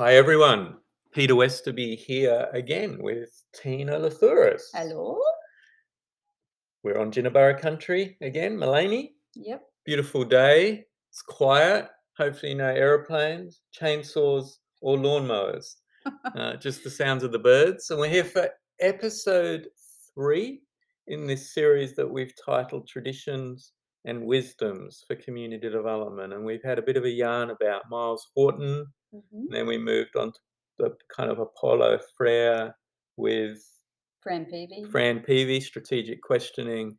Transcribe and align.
Hi 0.00 0.14
everyone, 0.14 0.78
Peter 1.12 1.34
Westoby 1.34 1.94
here 1.94 2.48
again 2.54 3.02
with 3.02 3.44
Tina 3.54 3.98
Lathouras. 3.98 4.62
Hello. 4.72 5.20
We're 6.82 6.98
on 6.98 7.12
Jinnaburra 7.12 7.60
country 7.60 8.16
again, 8.22 8.56
Maleny. 8.56 9.10
Yep. 9.34 9.62
Beautiful 9.84 10.24
day. 10.24 10.86
It's 11.10 11.20
quiet. 11.20 11.88
Hopefully, 12.16 12.54
no 12.54 12.68
aeroplanes, 12.68 13.60
chainsaws, 13.78 14.52
or 14.80 14.96
lawnmowers. 14.96 15.74
uh, 16.34 16.56
just 16.56 16.82
the 16.82 16.88
sounds 16.88 17.22
of 17.22 17.30
the 17.30 17.38
birds. 17.38 17.90
And 17.90 18.00
we're 18.00 18.08
here 18.08 18.24
for 18.24 18.48
episode 18.80 19.68
three 20.14 20.62
in 21.08 21.26
this 21.26 21.52
series 21.52 21.94
that 21.96 22.10
we've 22.10 22.32
titled 22.42 22.88
Traditions 22.88 23.72
and 24.06 24.24
Wisdoms 24.24 25.04
for 25.06 25.14
Community 25.16 25.68
Development. 25.68 26.32
And 26.32 26.42
we've 26.42 26.64
had 26.64 26.78
a 26.78 26.82
bit 26.82 26.96
of 26.96 27.04
a 27.04 27.10
yarn 27.10 27.50
about 27.50 27.82
Myles 27.90 28.30
Horton. 28.34 28.86
Hmm 29.12 29.18
And 29.32 29.48
then 29.52 29.66
we 29.66 29.78
moved 29.78 30.16
on 30.16 30.32
to 30.32 30.38
the 30.78 30.96
kind 31.14 31.30
of 31.30 31.38
Apollo 31.38 32.00
Frere 32.16 32.74
with 33.16 33.58
Fran 34.20 34.44
Peavy. 34.46 34.84
Fran 34.90 35.20
Peavy, 35.20 35.60
strategic 35.60 36.22
questioning. 36.22 36.96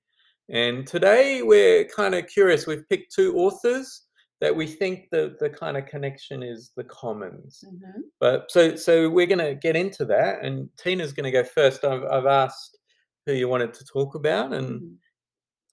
And 0.49 0.85
today 0.85 1.41
we're 1.43 1.85
kind 1.85 2.15
of 2.15 2.27
curious. 2.27 2.67
We've 2.67 2.87
picked 2.89 3.13
two 3.13 3.35
authors 3.37 4.03
that 4.41 4.55
we 4.55 4.65
think 4.67 5.05
the, 5.11 5.35
the 5.39 5.49
kind 5.49 5.77
of 5.77 5.85
connection 5.85 6.41
is 6.43 6.71
the 6.75 6.83
commons. 6.83 7.63
hmm 7.67 8.01
But 8.19 8.51
so 8.51 8.75
so 8.75 9.09
we're 9.09 9.27
going 9.27 9.37
to 9.45 9.55
get 9.55 9.75
into 9.75 10.03
that, 10.05 10.43
and 10.43 10.67
Tina's 10.77 11.13
going 11.13 11.31
to 11.31 11.31
go 11.31 11.43
first. 11.43 11.83
I've, 11.85 12.03
I've 12.03 12.25
asked 12.25 12.77
who 13.25 13.33
you 13.33 13.47
wanted 13.47 13.73
to 13.75 13.85
talk 13.85 14.15
about, 14.15 14.51
and 14.53 14.81
Mhm. 14.81 14.97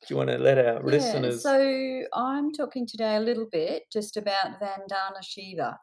do 0.02 0.06
you 0.10 0.16
want 0.16 0.28
to 0.30 0.38
let 0.38 0.58
our 0.58 0.74
Yeah. 0.74 0.90
listeners? 0.96 1.42
So 1.42 2.02
I'm 2.12 2.52
talking 2.52 2.86
today 2.86 3.16
a 3.16 3.20
little 3.20 3.48
bit 3.50 3.84
just 3.90 4.16
about 4.18 4.60
Vandana 4.60 5.22
Shiva 5.22 5.78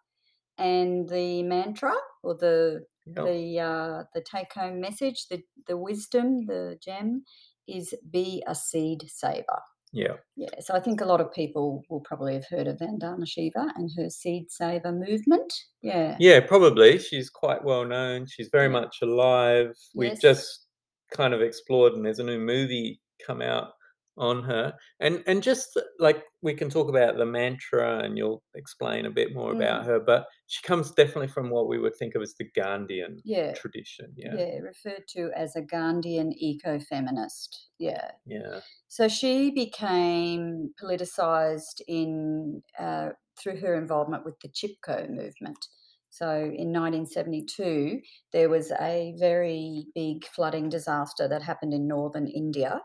and 0.58 1.08
the 1.10 1.44
mantra 1.44 1.94
or 2.24 2.36
the 2.36 2.86
Yep. 3.08 3.26
the 3.26 3.60
uh, 3.60 4.04
the 4.16 4.22
take 4.22 4.52
home 4.54 4.82
message, 4.82 5.28
the 5.30 5.44
the 5.68 5.78
wisdom, 5.78 6.48
the 6.48 6.76
gem 6.84 7.24
is 7.68 7.94
be 8.10 8.42
a 8.48 8.56
seed 8.56 9.04
saver. 9.08 9.62
yeah, 9.94 10.16
Yeah, 10.36 10.50
so 10.60 10.74
I 10.74 10.80
think 10.80 11.02
a 11.02 11.06
lot 11.06 11.22
of 11.22 11.32
people 11.32 11.84
will 11.88 12.00
probably 12.02 12.34
have 12.34 12.48
heard 12.50 12.68
of 12.68 12.80
Vandana 12.80 13.28
Shiva 13.28 13.72
and 13.76 13.92
her 13.96 14.10
seed 14.10 14.50
saver 14.52 14.92
movement. 14.92 15.54
Yeah. 15.84 16.18
yeah, 16.20 16.40
probably. 16.40 16.98
She's 16.98 17.30
quite 17.30 17.64
well 17.64 17.86
known. 17.86 18.26
She's 18.26 18.50
very 18.52 18.70
much 18.70 18.98
alive. 19.04 19.76
We've 19.94 20.10
Yes. 20.14 20.22
just 20.22 20.68
kind 21.12 21.34
of 21.36 21.42
explored, 21.44 21.94
and 21.94 22.04
there's 22.04 22.18
a 22.20 22.24
new 22.24 22.40
movie 22.40 23.02
come 23.26 23.42
out 23.44 23.74
on 24.18 24.44
her. 24.44 24.74
And 25.00 25.24
and 25.28 25.44
just 25.44 25.80
like 26.00 26.24
we 26.42 26.54
can 26.54 26.70
talk 26.70 26.90
about 26.90 27.18
the 27.18 27.26
mantra, 27.26 28.00
and 28.04 28.18
you'll 28.18 28.44
explain 28.54 29.06
a 29.06 29.12
bit 29.12 29.34
more 29.34 29.52
about 29.52 29.84
Mm. 29.84 29.86
her. 29.88 30.00
But 30.00 30.28
she 30.48 30.62
comes 30.62 30.92
definitely 30.92 31.28
from 31.28 31.50
what 31.50 31.68
we 31.68 31.80
would 31.80 31.96
think 31.96 32.16
of 32.16 32.22
as 32.22 32.36
the 32.36 32.46
Gandhian 32.52 33.20
Yeah. 33.24 33.54
tradition. 33.54 34.14
Yeah. 34.16 34.36
Yeah, 34.36 34.60
referred 34.60 35.08
to 35.10 35.32
as 35.36 35.56
a 35.56 35.62
Gandhian 35.62 36.32
eco-feminist. 36.38 37.70
Yeah. 37.80 38.12
yeah, 38.26 38.62
So 38.88 39.08
she 39.08 39.52
became 39.52 40.74
politicized 40.82 41.82
in 41.88 42.62
uh, 42.80 43.10
through 43.38 43.58
her 43.58 43.76
involvement 43.76 44.24
with 44.26 44.40
the 44.40 44.48
Chipko 44.50 45.10
movement. 45.10 45.68
So 46.10 46.30
in 46.56 46.72
1972, 46.72 48.02
there 48.32 48.48
was 48.48 48.72
a 48.80 49.14
very 49.20 49.88
big 49.94 50.24
flooding 50.26 50.70
disaster 50.70 51.28
that 51.28 51.42
happened 51.42 51.74
in 51.74 51.88
northern 51.88 52.28
India 52.28 52.82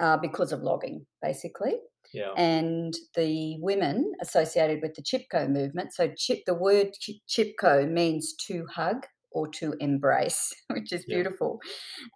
uh, 0.00 0.16
because 0.18 0.52
of 0.52 0.60
logging, 0.62 1.06
basically. 1.22 1.74
yeah. 2.14 2.32
And 2.36 2.94
the 3.16 3.56
women 3.60 4.12
associated 4.20 4.80
with 4.82 4.94
the 4.94 5.02
Chipko 5.02 5.48
movement, 5.50 5.92
so 5.94 6.08
chip, 6.16 6.40
the 6.46 6.54
word 6.54 6.88
Chipko 7.28 7.90
means 7.90 8.34
to 8.46 8.66
hug 8.72 9.06
or 9.32 9.48
to 9.48 9.74
embrace, 9.80 10.54
which 10.70 10.92
is 10.92 11.04
Yeah. 11.06 11.16
beautiful. 11.16 11.58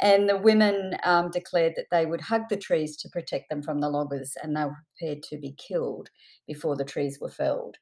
And 0.01 0.29
the 0.29 0.37
women 0.39 0.97
um, 1.05 1.31
declared 1.31 1.75
that 1.77 1.87
they 1.91 2.07
would 2.07 2.21
hug 2.23 2.43
the 2.49 2.57
trees 2.57 2.97
to 2.99 3.09
protect 3.11 3.51
them 3.51 3.63
from 3.63 3.81
the 3.81 3.91
loggers, 3.91 4.37
and 4.43 4.57
they 4.57 4.65
were 4.65 4.77
prepared 4.99 5.23
to 5.25 5.37
be 5.39 5.53
killed 5.69 6.09
before 6.47 6.77
the 6.77 6.85
trees 6.85 7.19
were 7.21 7.31
felled. 7.31 7.77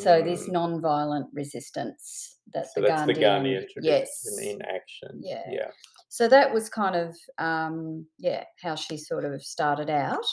So 0.00 0.22
this 0.22 0.48
Mm. 0.48 0.52
non-violent 0.52 1.26
resistance 1.34 2.38
that 2.54 2.66
So 2.72 2.80
the 2.80 2.86
that's 2.88 3.06
the 3.06 3.12
Gandhian, 3.12 3.42
Gandhian 3.44 3.68
tradition 3.68 3.82
yes, 3.84 4.38
in 4.42 4.62
action. 4.62 5.20
Yeah. 5.22 5.42
yeah, 5.50 5.70
so 6.16 6.28
that 6.28 6.52
was 6.52 6.68
kind 6.68 6.94
of 7.04 7.16
um, 7.38 8.04
yeah 8.18 8.44
how 8.62 8.74
she 8.74 8.96
sort 8.98 9.24
of 9.24 9.42
started 9.42 9.88
out. 9.88 10.26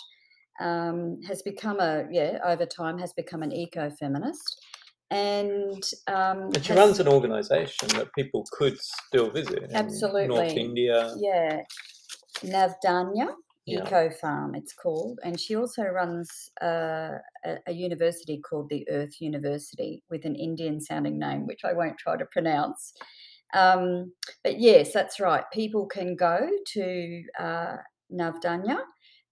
Um, 0.60 1.22
has 1.30 1.42
become 1.42 1.80
a 1.80 2.06
yeah 2.12 2.32
over 2.52 2.66
time 2.66 2.98
has 3.00 3.14
become 3.14 3.44
an 3.44 3.54
eco-feminist, 3.54 4.60
and 5.10 5.82
um, 6.08 6.40
And 6.56 6.64
she 6.66 6.74
has- 6.74 6.78
runs 6.84 7.00
an 7.00 7.08
organisation 7.08 7.88
that 7.98 8.08
people 8.14 8.42
could 8.58 8.78
still 8.82 9.30
visit. 9.32 9.64
in 9.72 10.28
North 10.28 10.58
India. 10.68 10.98
yeah 11.30 11.62
Navdanya 12.44 13.30
Yeah. 13.66 13.84
Eco 13.86 14.10
Farm 14.22 14.56
it's 14.56 14.74
called, 14.74 15.20
and 15.24 15.40
she 15.40 15.56
also 15.56 15.84
runs 16.02 16.28
uh, 16.62 17.14
a, 17.46 17.52
a 17.68 17.74
university 17.88 18.38
called 18.48 18.68
the 18.70 18.84
Earth 18.90 19.16
University 19.22 20.04
with 20.12 20.26
an 20.26 20.36
Indian 20.36 20.82
sounding 20.82 21.18
name, 21.20 21.42
which 21.48 21.64
I 21.64 21.74
won't 21.80 21.98
try 21.98 22.18
to 22.18 22.26
pronounce. 22.26 22.82
Um, 23.54 24.14
but 24.44 24.60
yes, 24.60 24.94
that's 24.94 25.20
right. 25.20 25.44
People 25.52 25.86
can 25.88 26.16
go 26.16 26.48
to 26.74 27.24
uh, 27.40 27.78
Navdanya 28.12 28.80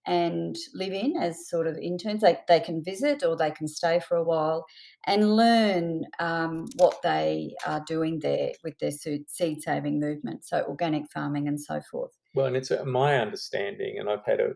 and 0.06 0.56
live 0.74 0.92
in 0.92 1.16
as 1.18 1.48
sort 1.48 1.66
of 1.66 1.76
interns. 1.76 2.22
They, 2.22 2.38
they 2.48 2.60
can 2.60 2.82
visit 2.82 3.22
or 3.22 3.36
they 3.36 3.50
can 3.50 3.68
stay 3.68 4.00
for 4.00 4.16
a 4.16 4.24
while 4.24 4.64
and 5.06 5.36
learn 5.36 6.04
um, 6.18 6.66
what 6.76 7.00
they 7.02 7.54
are 7.66 7.84
doing 7.86 8.18
there 8.20 8.52
with 8.64 8.78
their 8.78 8.90
seed 8.90 9.26
saving 9.62 10.00
movement, 10.00 10.44
so 10.46 10.64
organic 10.66 11.10
farming 11.12 11.46
and 11.46 11.60
so 11.60 11.80
forth. 11.90 12.12
Well, 12.34 12.46
and 12.46 12.56
it's 12.56 12.70
uh, 12.70 12.84
my 12.84 13.18
understanding, 13.18 13.98
and 13.98 14.08
I've 14.08 14.24
had 14.24 14.40
a, 14.40 14.52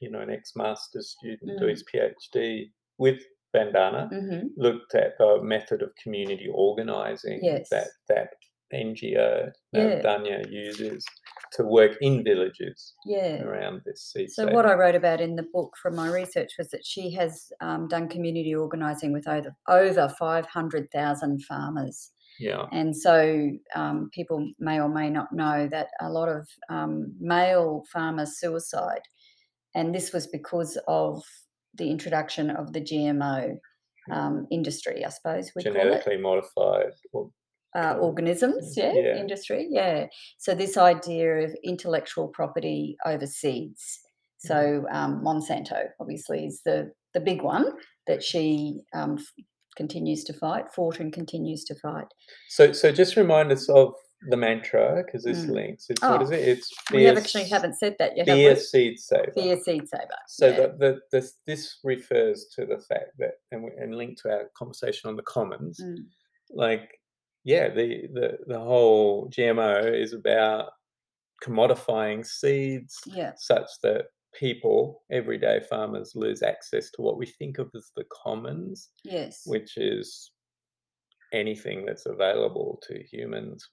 you 0.00 0.10
know, 0.10 0.20
an 0.20 0.30
ex-master's 0.30 1.10
student 1.10 1.58
do 1.58 1.66
Mm. 1.66 1.70
his 1.70 1.84
PhD 1.92 2.70
with 2.98 3.20
Vandana, 3.54 4.08
hmm 4.08 4.46
looked 4.56 4.94
at 4.94 5.18
the 5.18 5.40
method 5.42 5.82
of 5.82 5.94
community 5.96 6.48
organising 6.54 7.40
Yes. 7.42 7.68
that 7.70 7.88
that 8.08 8.28
NGO 8.72 9.52
Yeah. 9.72 10.02
Danya 10.02 10.50
uses 10.50 11.04
to 11.52 11.64
work 11.64 11.96
in 12.00 12.24
villages 12.24 12.94
Yeah. 13.04 13.42
around 13.42 13.82
this 13.84 14.10
seed. 14.12 14.30
So 14.30 14.50
what 14.52 14.66
I 14.66 14.74
wrote 14.74 14.94
about 14.94 15.20
in 15.20 15.36
the 15.36 15.46
book 15.52 15.76
from 15.80 15.94
my 15.96 16.10
research 16.10 16.52
was 16.58 16.70
that 16.70 16.84
she 16.84 17.10
has 17.12 17.52
um, 17.60 17.88
done 17.88 18.08
community 18.08 18.54
organising 18.54 19.12
with 19.12 19.28
over 19.28 19.54
over 19.68 20.08
five 20.18 20.46
hundred 20.46 20.90
thousand 20.90 21.44
farmers, 21.44 22.10
yeah, 22.38 22.66
and 22.72 22.96
so 22.96 23.50
um, 23.74 24.08
people 24.12 24.50
may 24.58 24.80
or 24.80 24.88
may 24.88 25.10
not 25.10 25.32
know 25.32 25.68
that 25.68 25.88
a 26.00 26.10
lot 26.10 26.28
of 26.28 26.48
um, 26.70 27.14
male 27.20 27.84
farmers 27.92 28.38
suicide, 28.38 29.02
and 29.74 29.94
this 29.94 30.12
was 30.12 30.26
because 30.26 30.78
of 30.88 31.22
the 31.74 31.90
introduction 31.90 32.50
of 32.50 32.72
the 32.72 32.80
GMO 32.80 33.58
um, 34.10 34.46
industry, 34.50 35.04
I 35.04 35.08
suppose 35.10 35.52
we 35.54 35.62
genetically 35.62 36.16
modified. 36.16 36.92
Or, 37.12 37.30
uh, 37.74 37.94
organisms, 38.00 38.76
yeah, 38.76 38.92
Yeah. 38.92 39.16
industry, 39.16 39.66
yeah. 39.70 40.06
So 40.38 40.54
this 40.54 40.76
idea 40.76 41.44
of 41.44 41.54
intellectual 41.64 42.28
property 42.28 42.96
over 43.06 43.26
seeds. 43.26 44.00
So 44.38 44.84
um, 44.90 45.22
Monsanto, 45.24 45.86
obviously, 46.00 46.46
is 46.46 46.62
the 46.64 46.92
the 47.14 47.20
big 47.20 47.42
one 47.42 47.66
that 48.06 48.22
she 48.22 48.80
um, 48.94 49.18
f- 49.18 49.44
continues 49.76 50.24
to 50.24 50.32
fight, 50.32 50.72
fought 50.74 50.98
and 51.00 51.12
continues 51.12 51.62
to 51.64 51.74
fight. 51.74 52.06
so, 52.48 52.72
so 52.72 52.90
just 52.90 53.16
remind 53.16 53.52
us 53.52 53.68
of 53.68 53.92
the 54.30 54.36
mantra 54.36 55.02
because 55.04 55.24
this 55.24 55.44
Mm. 55.44 55.50
links. 55.50 55.86
It's 55.90 56.00
what 56.02 56.20
Oh, 56.20 56.24
is 56.24 56.30
it? 56.30 56.40
It's 56.48 56.70
We 56.92 57.04
have 57.04 57.16
a 57.16 57.20
actually 57.20 57.48
haven't 57.48 57.74
said 57.74 57.96
that 57.98 58.16
yet. 58.16 58.28
a 58.28 58.56
seed 58.56 58.98
saver. 58.98 59.32
Be 59.34 59.50
a 59.50 59.56
seed 59.60 59.88
saver. 59.88 60.08
So 60.28 60.46
yeah. 60.48 60.56
that 60.58 60.78
the, 60.78 61.00
this 61.10 61.34
this 61.46 61.78
refers 61.84 62.46
to 62.54 62.64
the 62.66 62.78
fact 62.78 63.10
that, 63.18 63.34
and, 63.50 63.62
we, 63.64 63.70
and 63.78 63.94
linked 63.94 64.22
to 64.22 64.30
our 64.30 64.50
conversation 64.56 65.08
on 65.10 65.16
the 65.16 65.22
commons, 65.22 65.78
Mm, 65.82 65.96
like 66.50 66.98
yeah, 67.44 67.68
the, 67.68 68.08
the 68.12 68.38
the 68.46 68.58
whole 68.58 69.28
GMO 69.30 70.00
is 70.00 70.12
about 70.12 70.70
commodifying 71.44 72.24
seeds 72.24 73.00
yeah, 73.06 73.32
such 73.36 73.66
that 73.82 74.06
people, 74.34 75.02
everyday 75.10 75.60
farmers, 75.68 76.12
lose 76.14 76.42
access 76.42 76.90
to 76.92 77.02
what 77.02 77.18
we 77.18 77.26
think 77.26 77.58
of 77.58 77.70
as 77.74 77.90
the 77.96 78.04
commons, 78.10 78.90
yes, 79.04 79.42
which 79.46 79.76
is 79.76 80.30
anything 81.32 81.84
that's 81.84 82.06
available 82.06 82.80
to 82.86 83.02
humans, 83.02 83.68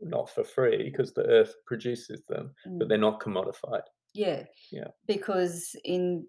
not 0.00 0.30
for 0.30 0.44
free 0.44 0.84
because 0.84 1.12
the 1.12 1.26
earth 1.26 1.54
produces 1.66 2.22
them, 2.28 2.54
mm, 2.66 2.78
but 2.78 2.88
they're 2.88 2.98
not 2.98 3.20
commodified. 3.20 3.82
yeah, 4.14 4.44
Yeah. 4.70 4.88
Because 5.06 5.74
in 5.84 6.26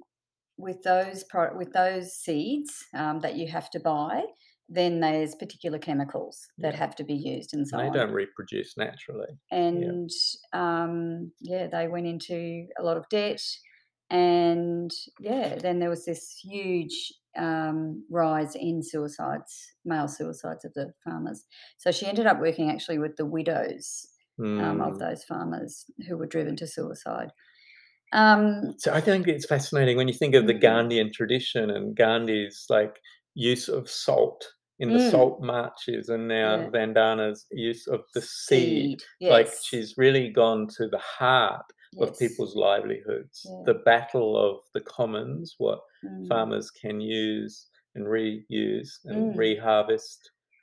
with 0.57 0.83
those 0.83 1.23
pro- 1.23 1.55
with 1.55 1.71
those 1.71 2.13
seeds 2.13 2.85
um, 2.93 3.19
that 3.21 3.35
you 3.35 3.47
have 3.47 3.69
to 3.71 3.79
buy, 3.79 4.23
then 4.69 4.99
there's 4.99 5.35
particular 5.35 5.79
chemicals 5.79 6.47
that 6.59 6.73
Yeah. 6.73 6.79
have 6.79 6.95
to 6.97 7.03
be 7.03 7.15
used 7.15 7.53
and 7.53 7.67
so 7.67 7.77
And 7.77 7.87
they 7.87 7.89
on. 7.89 7.99
don't 7.99 8.13
reproduce 8.13 8.77
naturally. 8.77 9.37
and 9.51 10.09
um, 10.53 11.31
yeah, 11.41 11.67
they 11.67 11.87
went 11.87 12.07
into 12.07 12.67
a 12.79 12.83
lot 12.83 12.97
of 12.97 13.09
debt. 13.09 13.41
and 14.11 14.91
yeah, 15.19 15.55
then 15.55 15.79
there 15.79 15.89
was 15.89 16.05
this 16.05 16.39
huge 16.43 17.13
um, 17.37 18.03
rise 18.09 18.55
in 18.55 18.81
suicides, 18.83 19.53
male 19.85 20.07
suicides 20.07 20.65
of 20.65 20.73
the 20.73 20.93
farmers. 21.03 21.45
So 21.77 21.91
she 21.91 22.05
ended 22.07 22.25
up 22.25 22.39
working 22.39 22.69
actually 22.71 22.97
with 22.99 23.17
the 23.17 23.25
widows 23.25 24.07
um, 24.57 24.81
of 24.81 24.93
Mm. 24.93 24.99
those 24.99 25.23
farmers 25.23 25.85
who 26.07 26.17
were 26.17 26.25
driven 26.27 26.55
to 26.57 26.67
suicide. 26.67 27.31
Um, 28.13 28.75
So 28.77 28.93
I 28.93 29.01
think 29.01 29.27
it's 29.27 29.45
fascinating 29.45 29.97
when 29.97 30.07
you 30.07 30.13
think 30.13 30.33
of 30.35 30.47
the 30.47 30.53
Mm. 30.53 30.61
Gandhian 30.61 31.13
tradition 31.13 31.69
and 31.69 31.95
Gandhi's 31.95 32.65
like 32.69 32.99
use 33.35 33.67
of 33.69 33.89
salt 33.89 34.43
in 34.79 34.89
the 34.93 34.99
Mm. 34.99 35.11
salt 35.11 35.41
marches, 35.41 36.09
and 36.09 36.27
now 36.27 36.55
Yeah. 36.55 36.69
Vandana's 36.69 37.45
use 37.51 37.87
of 37.87 38.01
the 38.13 38.21
seed. 38.21 39.01
seed, 39.19 39.29
Like 39.29 39.49
she's 39.63 39.97
really 39.97 40.29
gone 40.29 40.67
to 40.77 40.87
the 40.87 40.99
heart 40.99 41.65
of 41.99 42.17
people's 42.19 42.55
livelihoods. 42.55 43.45
Yeah. 43.49 43.63
The 43.65 43.79
battle 43.79 44.37
of 44.37 44.61
the 44.73 44.81
commons, 44.81 45.55
what 45.57 45.81
mm, 46.03 46.27
farmers 46.27 46.71
can 46.71 47.01
use 47.01 47.67
and 47.95 48.05
reuse 48.05 48.91
and 49.05 49.33
Mm. 49.33 49.35
reharvest 49.35 50.19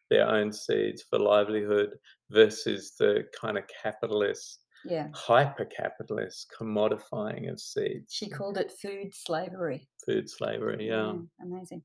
their 0.09 0.27
own 0.29 0.53
seeds 0.53 1.03
for 1.03 1.19
livelihood 1.19 1.99
versus 2.31 2.95
the 2.97 3.29
kind 3.41 3.59
of 3.59 3.65
capitalist, 3.83 4.65
yeah. 4.85 5.09
hyper 5.13 5.65
capitalist 5.65 6.47
commodifying 6.57 7.51
of 7.51 7.61
seeds. 7.61 8.13
She 8.15 8.29
called 8.31 8.57
it 8.57 8.71
food 8.71 9.13
slavery. 9.13 9.89
food 10.07 10.31
slavery, 10.31 10.87
yeah. 10.87 11.13
Yeah, 11.13 11.19
amazing. 11.43 11.83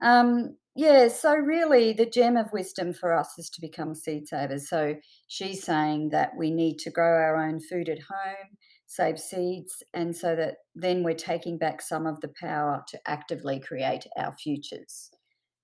Um, 0.00 0.58
yeah, 0.74 1.08
so 1.08 1.34
really 1.34 1.92
the 1.92 2.06
gem 2.06 2.36
of 2.36 2.52
wisdom 2.52 2.92
for 2.94 3.12
us 3.12 3.38
is 3.38 3.50
to 3.50 3.60
become 3.60 3.94
seed 3.94 4.26
savers. 4.26 4.68
So 4.68 4.96
she's 5.28 5.62
saying 5.62 6.10
that 6.10 6.30
we 6.36 6.50
need 6.50 6.78
to 6.80 6.90
grow 6.90 7.14
our 7.14 7.36
own 7.36 7.60
food 7.60 7.88
at 7.88 7.98
home, 7.98 8.56
save 8.86 9.18
seeds, 9.18 9.82
and 9.92 10.16
so 10.16 10.34
that 10.34 10.56
then 10.74 11.02
we're 11.02 11.14
taking 11.14 11.58
back 11.58 11.82
some 11.82 12.06
of 12.06 12.20
the 12.20 12.32
power 12.40 12.82
to 12.88 12.98
actively 13.06 13.60
create 13.60 14.06
our 14.16 14.32
futures. 14.32 15.10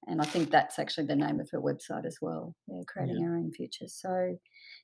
And 0.07 0.21
I 0.21 0.25
think 0.25 0.51
that's 0.51 0.79
actually 0.79 1.07
the 1.07 1.17
name 1.17 1.41
of 1.41 1.51
her 1.51 1.61
website 1.61 2.07
as 2.07 2.19
well. 2.21 2.55
Yeah, 2.67 2.83
creating 2.87 3.23
our 3.25 3.37
own 3.37 3.51
futures. 3.51 3.95
So 3.95 4.39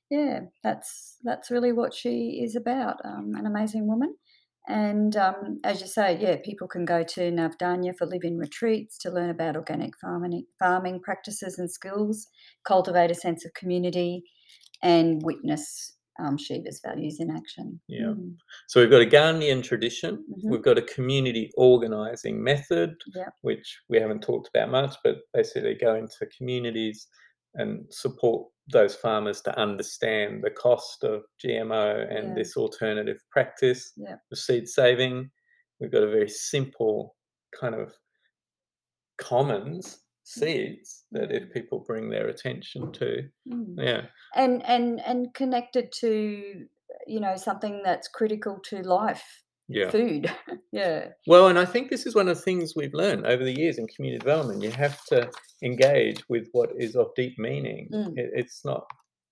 yeah, 0.09 0.41
that's 0.63 1.17
that's 1.23 1.49
really 1.51 1.71
what 1.71 1.93
she 1.93 2.41
is 2.43 2.55
about. 2.55 2.97
Um, 3.03 3.33
an 3.35 3.45
amazing 3.45 3.87
woman. 3.87 4.15
And 4.67 5.15
um, 5.15 5.59
as 5.63 5.81
you 5.81 5.87
say, 5.87 6.17
yeah, 6.19 6.37
people 6.43 6.67
can 6.67 6.85
go 6.85 7.03
to 7.03 7.31
Navdanya 7.31 7.95
for 7.95 8.07
live-in 8.07 8.37
retreats 8.37 8.97
to 8.99 9.11
learn 9.11 9.29
about 9.29 9.55
organic 9.55 9.93
farming, 10.01 10.45
farming 10.59 11.01
practices 11.01 11.59
and 11.59 11.69
skills, 11.69 12.27
cultivate 12.65 13.11
a 13.11 13.15
sense 13.15 13.45
of 13.45 13.53
community, 13.53 14.23
and 14.81 15.21
witness 15.23 15.93
um, 16.19 16.37
Shiva's 16.37 16.79
values 16.83 17.17
in 17.19 17.29
action. 17.29 17.79
Yeah. 17.87 18.13
Mm, 18.15 18.37
So 18.67 18.79
we've 18.79 18.89
got 18.89 19.01
a 19.01 19.05
Gandhian 19.05 19.61
tradition, 19.61 20.23
Mhm. 20.29 20.49
we've 20.49 20.63
got 20.63 20.77
a 20.77 20.81
community 20.81 21.51
organizing 21.57 22.41
method, 22.43 22.95
which 23.41 23.81
we 23.89 23.99
haven't 23.99 24.21
talked 24.21 24.47
about 24.47 24.71
much, 24.71 24.95
but 25.03 25.17
basically 25.33 25.75
go 25.75 25.95
into 25.95 26.25
communities 26.37 27.07
and 27.55 27.85
support 27.93 28.47
those 28.71 28.95
farmers 28.95 29.41
to 29.41 29.57
understand 29.59 30.43
the 30.43 30.49
cost 30.49 31.03
of 31.03 31.23
GMO 31.43 32.07
and 32.09 32.29
Yeah. 32.29 32.33
this 32.35 32.57
alternative 32.57 33.17
practice 33.31 33.93
Yep. 33.97 34.19
of 34.31 34.37
seed 34.37 34.67
saving. 34.67 35.31
We've 35.79 35.91
got 35.91 36.03
a 36.03 36.09
very 36.09 36.29
simple 36.29 37.15
kind 37.59 37.75
of 37.75 37.93
commons 39.17 40.01
seeds 40.23 41.05
that 41.11 41.31
if 41.31 41.51
people 41.53 41.79
bring 41.85 42.09
their 42.09 42.27
attention 42.27 42.91
to, 42.93 43.29
mm. 43.47 43.75
yeah, 43.77 44.07
And 44.33 44.63
and 44.65 44.99
and 45.01 45.33
connected 45.35 45.91
to 45.99 46.65
you 47.07 47.19
know 47.19 47.35
something 47.35 47.81
that's 47.83 48.07
critical 48.07 48.59
to 48.65 48.81
life, 48.81 49.43
yeah. 49.67 49.89
food. 49.89 50.31
yeah. 50.71 51.09
Well, 51.27 51.47
and 51.47 51.57
I 51.59 51.65
think 51.65 51.89
this 51.89 52.05
is 52.05 52.15
one 52.15 52.27
of 52.27 52.37
the 52.37 52.43
things 52.43 52.73
we've 52.75 52.93
learned 52.93 53.25
over 53.25 53.43
the 53.43 53.57
years 53.57 53.77
in 53.77 53.87
community 53.87 54.19
development. 54.19 54.61
You 54.63 54.71
have 54.71 55.03
to 55.05 55.29
engage 55.63 56.23
with 56.29 56.47
what 56.51 56.69
is 56.77 56.95
of 56.95 57.07
deep 57.15 57.37
meaning. 57.39 57.89
Mm. 57.93 58.17
It, 58.17 58.31
it's 58.33 58.63
not 58.65 58.85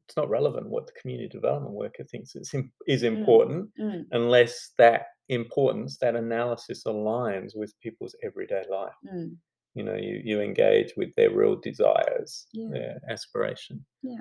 it's 0.07 0.17
not 0.17 0.29
relevant 0.29 0.67
what 0.69 0.85
the 0.85 0.91
community 0.99 1.29
development 1.29 1.73
worker 1.73 2.03
thinks 2.03 2.35
is, 2.35 2.53
is 2.87 3.03
Mm. 3.03 3.17
important 3.17 3.69
Mm, 3.79 4.05
unless 4.11 4.71
that 4.77 5.03
importance, 5.29 5.97
that 5.99 6.15
analysis 6.15 6.83
aligns 6.85 7.51
with 7.55 7.73
people's 7.81 8.13
everyday 8.23 8.63
life. 8.69 8.93
mm. 9.11 9.35
You 9.75 9.83
know, 9.83 9.95
you, 9.95 10.21
you 10.23 10.41
engage 10.41 10.93
with 10.97 11.09
their 11.15 11.31
real 11.31 11.55
desires, 11.55 12.45
Yeah. 12.53 12.67
their 12.71 12.99
aspiration. 13.09 13.83
Yeah. 14.01 14.19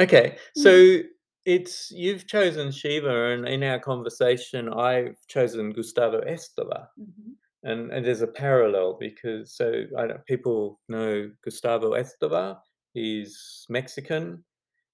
Okay, 0.00 0.36
Mm. 0.56 0.62
so 0.62 1.08
it's 1.44 1.90
you've 1.90 2.26
chosen 2.26 2.70
Shiva, 2.72 3.32
and 3.32 3.46
in 3.48 3.62
our 3.62 3.78
conversation, 3.80 4.68
I've 4.72 5.16
chosen 5.28 5.70
Gustavo 5.72 6.20
Esteva 6.22 6.88
mhm. 6.98 7.34
and, 7.64 7.92
and 7.92 8.04
there's 8.06 8.22
a 8.22 8.26
parallel 8.28 8.96
because 8.98 9.54
so 9.56 9.84
I 9.98 10.06
don't, 10.06 10.24
people 10.26 10.80
know 10.88 11.30
Gustavo 11.44 11.92
Esteva. 11.92 12.58
He's 12.94 13.66
Mexican. 13.68 14.44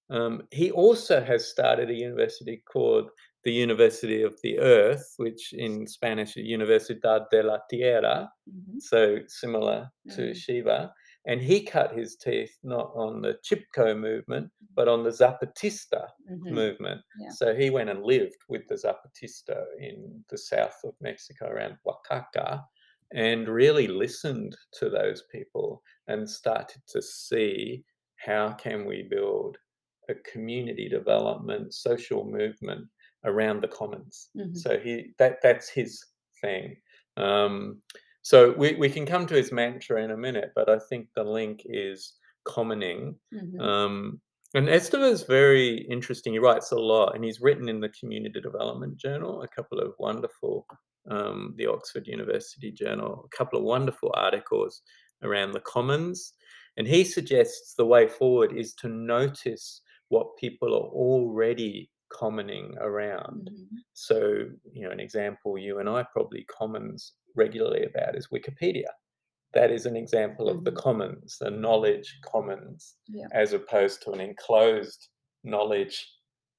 Um, 0.09 0.43
he 0.51 0.71
also 0.71 1.23
has 1.23 1.47
started 1.49 1.89
a 1.89 1.93
university 1.95 2.63
called 2.71 3.09
the 3.45 3.53
University 3.53 4.23
of 4.23 4.35
the 4.43 4.59
Earth, 4.59 5.13
which 5.17 5.53
in 5.53 5.87
Spanish 5.87 6.37
is 6.37 6.47
Universidad 6.47 7.29
de 7.31 7.43
la 7.43 7.59
Tierra, 7.69 8.31
Mhm. 8.49 8.81
so 8.81 9.19
similar 9.27 9.89
to 10.15 10.21
Mm. 10.21 10.35
Shiva. 10.35 10.93
And 11.25 11.41
he 11.41 11.63
cut 11.63 11.95
his 11.97 12.15
teeth 12.15 12.57
not 12.63 12.91
on 12.95 13.21
the 13.21 13.39
Chipko 13.43 13.97
movement, 13.99 14.51
but 14.75 14.87
on 14.87 15.03
the 15.03 15.09
Zapatista 15.11 16.09
Mhm. 16.29 16.49
movement. 16.49 17.01
Yeah. 17.19 17.29
So 17.31 17.53
he 17.55 17.69
went 17.69 17.89
and 17.89 18.03
lived 18.03 18.37
with 18.47 18.67
the 18.67 18.75
Zapatista 18.75 19.65
in 19.77 20.23
the 20.29 20.37
south 20.37 20.79
of 20.83 20.95
Mexico 21.01 21.47
around 21.47 21.77
Oaxaca 21.85 22.65
and 23.11 23.47
really 23.47 23.87
listened 23.87 24.55
to 24.73 24.89
those 24.89 25.23
people 25.31 25.81
and 26.07 26.29
started 26.29 26.81
to 26.87 27.01
see 27.01 27.83
how 28.17 28.53
can 28.53 28.85
we 28.85 29.03
build 29.03 29.57
a 30.09 30.15
community 30.15 30.89
development 30.89 31.73
social 31.73 32.25
movement 32.25 32.87
around 33.25 33.61
the 33.61 33.67
commons 33.67 34.29
Mhm. 34.33 34.53
so 34.53 34.79
he 34.79 35.13
that 35.19 35.37
that's 35.43 35.69
his 35.69 36.03
thing 36.41 36.75
um, 37.17 37.81
so 38.29 38.37
we, 38.61 38.67
we 38.83 38.89
can 38.95 39.05
come 39.13 39.25
to 39.27 39.35
his 39.41 39.51
mantra 39.51 39.97
in 40.05 40.11
a 40.11 40.17
minute 40.27 40.49
but 40.55 40.67
i 40.69 40.77
think 40.89 41.03
the 41.15 41.23
link 41.39 41.57
is 41.65 41.99
commoning 42.53 43.01
Mhm. 43.33 43.59
um, 43.69 43.95
and 44.55 44.67
Esteva 44.67 45.07
is 45.11 45.21
very 45.39 45.69
interesting. 45.95 46.33
He 46.33 46.39
writes 46.39 46.71
a 46.71 46.75
lot, 46.93 47.13
and 47.13 47.23
he's 47.23 47.39
written 47.39 47.69
in 47.69 47.79
the 47.79 47.89
Community 47.99 48.41
Development 48.41 48.97
Journal, 48.97 49.43
a 49.43 49.47
couple 49.47 49.79
of 49.79 49.93
wonderful, 49.99 50.65
um, 51.15 51.53
the 51.59 51.67
Oxford 51.67 52.07
University 52.07 52.71
Journal, 52.71 53.11
a 53.31 53.37
couple 53.37 53.59
of 53.59 53.65
wonderful 53.65 54.11
articles 54.15 54.81
around 55.21 55.51
the 55.51 55.59
commons. 55.75 56.33
And 56.77 56.87
he 56.87 57.03
suggests 57.03 57.75
the 57.75 57.85
way 57.85 58.07
forward 58.07 58.51
is 58.57 58.73
to 58.81 58.87
notice 58.89 59.81
what 60.07 60.35
people 60.37 60.73
are 60.73 60.89
already 61.05 61.91
commoning 62.19 62.75
around. 62.79 63.51
Mhm. 63.53 63.77
So, 63.93 64.17
you 64.73 64.81
know, 64.83 64.89
an 64.97 64.99
example 64.99 65.59
you 65.59 65.77
and 65.79 65.87
I 65.87 66.01
probably 66.11 66.43
commons 66.45 67.13
regularly 67.35 67.83
about 67.85 68.15
is 68.15 68.27
Wikipedia. 68.29 68.87
That 69.53 69.71
is 69.71 69.85
an 69.85 69.95
example 69.97 70.49
of 70.49 70.63
the 70.63 70.71
Mhm. 70.71 70.75
commons, 70.77 71.37
the 71.39 71.51
knowledge 71.51 72.19
commons, 72.23 72.97
Yeah. 73.07 73.27
as 73.33 73.53
opposed 73.53 74.01
to 74.03 74.11
an 74.11 74.21
enclosed 74.21 75.09
knowledge 75.43 76.07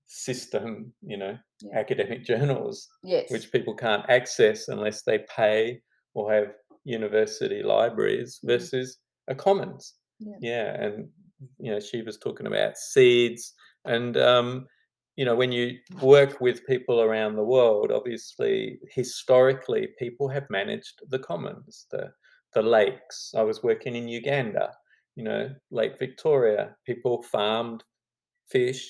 system, 0.06 0.92
you 1.02 1.16
know, 1.16 1.38
Yeah. 1.60 1.78
academic 1.78 2.24
journals, 2.24 2.88
Yes. 3.02 3.30
which 3.30 3.52
people 3.52 3.74
can't 3.76 4.08
access 4.10 4.68
unless 4.68 5.02
they 5.04 5.20
pay 5.36 5.82
or 6.14 6.32
have 6.32 6.56
university 6.84 7.62
libraries 7.62 8.40
Mhm. 8.42 8.48
versus 8.48 8.98
a 9.28 9.34
commons. 9.34 9.94
Yeah. 10.18 10.36
Yeah, 10.40 10.82
and 10.84 11.10
you 11.58 11.70
know, 11.70 11.80
she 11.80 12.02
was 12.02 12.18
talking 12.18 12.46
about 12.46 12.76
seeds, 12.76 13.54
and 13.84 14.16
um, 14.16 14.66
you 15.20 15.26
know, 15.26 15.36
when 15.42 15.52
you 15.52 15.66
work 16.02 16.40
with 16.46 16.66
people 16.66 16.98
around 17.02 17.36
the 17.36 17.44
world, 17.56 17.92
obviously, 17.92 18.80
historically, 19.00 19.84
people 20.04 20.28
have 20.36 20.48
managed 20.58 20.96
the 21.14 21.20
commons, 21.30 21.86
the 21.92 22.04
the 22.54 22.62
lakes. 22.78 23.18
I 23.36 23.42
was 23.50 23.62
working 23.70 23.94
in 23.96 24.08
Uganda, 24.20 24.66
you 25.16 25.24
know, 25.28 25.42
Lake 25.80 25.96
Victoria. 26.06 26.62
People 26.90 27.22
farmed 27.36 27.84
fish 28.54 28.82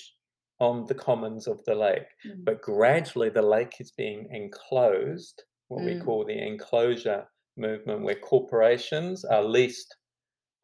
on 0.59 0.85
the 0.87 0.95
commons 0.95 1.47
of 1.47 1.63
the 1.65 1.75
lake, 1.75 2.07
Mm. 2.25 2.45
but 2.45 2.61
gradually 2.61 3.29
the 3.29 3.41
lake 3.55 3.75
is 3.79 3.91
being 3.91 4.27
enclosed, 4.31 5.43
what 5.69 5.83
we 5.83 5.95
Mm. 5.95 6.05
call 6.05 6.25
the 6.25 6.37
enclosure 6.51 7.27
movement, 7.57 8.03
where 8.03 8.19
corporations 8.33 9.25
are 9.25 9.43
leased 9.43 9.95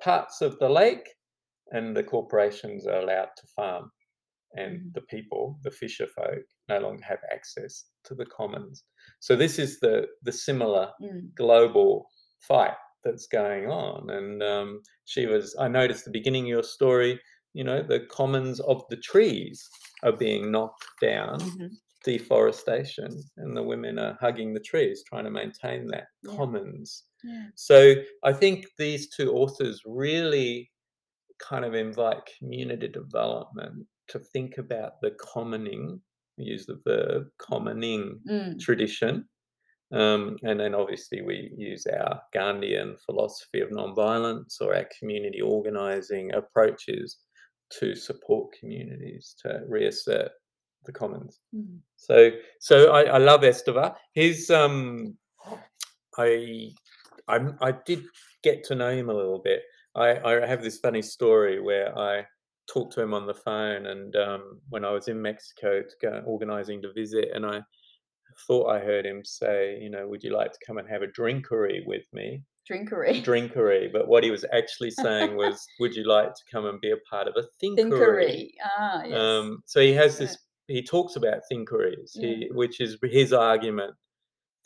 parts 0.02 0.42
of 0.42 0.60
the 0.60 0.70
lake 0.70 1.08
and 1.72 1.96
the 1.98 2.04
corporations 2.04 2.88
are 2.88 3.00
allowed 3.02 3.30
to 3.38 3.48
farm. 3.56 3.92
And 4.58 4.94
the 4.94 5.02
people, 5.02 5.60
the 5.64 5.72
fisher 5.72 6.08
folk, 6.08 6.44
no 6.70 6.80
longer 6.80 7.04
have 7.04 7.20
access 7.32 7.86
to 8.06 8.16
the 8.16 8.26
commons. 8.26 8.84
So 9.20 9.36
this 9.36 9.60
is 9.60 9.80
the 9.80 10.08
the 10.24 10.32
similar 10.32 10.92
Mm. 11.02 11.34
global 11.36 12.08
fight 12.40 12.78
that's 13.04 13.28
going 13.28 13.66
on. 13.68 14.10
And 14.10 14.42
um, 14.44 14.82
she 15.06 15.26
was, 15.28 15.56
I 15.60 15.68
noticed 15.68 16.06
the 16.06 16.12
beginning 16.20 16.44
of 16.46 16.50
your 16.50 16.64
story, 16.64 17.20
you 17.54 17.64
know, 17.64 17.82
the 17.82 18.02
commons 18.20 18.60
of 18.62 18.84
the 18.90 18.98
trees 18.98 19.70
are 20.04 20.18
being 20.18 20.52
knocked 20.52 20.86
down 21.02 21.40
Mhm. 21.40 21.70
deforestation, 22.04 23.10
and 23.38 23.56
the 23.58 23.64
women 23.64 24.00
are 24.00 24.18
hugging 24.22 24.54
the 24.54 24.60
trees, 24.72 25.04
trying 25.10 25.26
to 25.26 25.32
maintain 25.32 25.88
that 25.88 26.08
Yeah. 26.24 26.36
commons. 26.36 27.06
Yeah. 27.24 27.48
So 27.56 27.96
I 28.24 28.34
think 28.34 28.66
these 28.78 29.10
two 29.10 29.34
authors 29.34 29.82
really 29.86 30.72
kind 31.40 31.66
of 31.66 31.74
invite 31.76 32.22
community 32.38 32.88
development 32.88 33.88
to 34.10 34.20
think 34.20 34.58
about 34.58 35.02
the 35.02 35.12
commoning, 35.12 36.02
use 36.38 36.66
the 36.66 36.80
verb 36.86 37.28
commoning 37.40 38.20
Mm. 38.30 38.60
tradition. 38.60 39.28
Um, 39.92 40.36
and 40.44 40.60
then 40.60 40.76
obviously 40.76 41.22
we 41.22 41.54
use 41.58 41.88
our 41.88 42.22
Gandhian 42.36 43.00
philosophy 43.06 43.62
of 43.62 43.70
nonviolence 43.70 44.60
or 44.60 44.76
our 44.76 44.88
community 45.00 45.42
organizing 45.42 46.34
approaches 46.34 47.18
to 47.80 47.96
support 47.96 48.54
communities 48.60 49.36
to 49.44 49.62
reassert 49.68 50.32
the 50.84 50.92
commons. 50.92 51.40
Mm. 51.56 51.80
So, 51.96 52.32
so 52.60 52.92
I, 52.92 53.04
I 53.04 53.18
love 53.18 53.42
Esteva. 53.42 53.96
His, 54.14 54.50
um, 54.50 55.18
I, 56.18 56.72
I, 57.28 57.40
I 57.62 57.72
did 57.86 58.04
get 58.44 58.64
to 58.66 58.76
know 58.76 58.92
him 58.92 59.10
a 59.10 59.14
little 59.14 59.40
bit. 59.40 59.64
I, 59.96 60.20
I 60.20 60.46
have 60.46 60.62
this 60.64 60.80
funny 60.80 61.02
story 61.02 61.60
where 61.62 61.98
I 61.98 62.26
talked 62.68 62.94
to 62.94 63.02
him 63.02 63.14
on 63.14 63.26
the 63.28 63.34
phone, 63.34 63.88
and 63.88 64.16
um, 64.16 64.60
when 64.70 64.86
I 64.86 64.92
was 64.92 65.08
in 65.08 65.22
Mexico 65.22 65.82
to 65.82 65.96
go 66.02 66.24
organizing 66.26 66.82
to 66.82 66.94
visit, 66.94 67.30
and 67.34 67.46
I 67.46 67.62
thought 68.48 68.70
I 68.70 68.80
heard 68.80 69.06
him 69.06 69.24
say, 69.24 69.80
you 69.82 69.90
know, 69.90 70.08
would 70.08 70.24
you 70.24 70.36
like 70.36 70.52
to 70.52 70.60
come 70.66 70.78
and 70.78 70.88
have 70.90 71.02
a 71.02 71.08
drinkery 71.08 71.86
with 71.86 72.06
me? 72.14 72.44
Drinkery. 72.70 73.24
Drinkery, 73.24 73.92
but 73.92 74.08
what 74.08 74.24
he 74.24 74.32
was 74.32 74.46
actually 74.52 74.92
saying 74.92 75.36
was, 75.38 75.66
would 75.80 75.96
you 75.96 76.04
like 76.04 76.34
to 76.34 76.42
come 76.52 76.66
and 76.66 76.80
be 76.82 76.92
a 76.92 76.98
part 77.10 77.28
of 77.28 77.36
a 77.38 77.44
thinkery? 77.64 77.90
Thinkery. 77.92 78.50
Ah, 78.78 79.04
yes. 79.04 79.18
Um, 79.18 79.64
so 79.66 79.80
he 79.80 79.94
has 79.94 80.20
Yeah. 80.20 80.26
this. 80.28 80.38
He 80.68 80.84
talks 80.84 81.16
about 81.16 81.40
thinkeries, 81.50 82.12
Yeah. 82.16 82.28
he, 82.28 82.50
which 82.52 82.82
is 82.82 82.98
his 83.04 83.32
argument 83.32 83.96